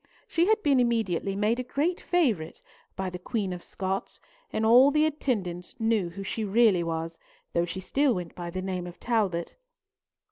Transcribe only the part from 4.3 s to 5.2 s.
and the